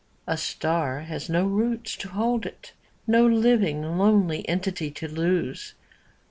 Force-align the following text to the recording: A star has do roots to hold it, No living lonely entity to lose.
A 0.25 0.35
star 0.35 1.01
has 1.01 1.27
do 1.27 1.43
roots 1.45 1.95
to 1.97 2.09
hold 2.09 2.47
it, 2.47 2.73
No 3.05 3.23
living 3.27 3.83
lonely 3.99 4.49
entity 4.49 4.89
to 4.89 5.07
lose. 5.07 5.75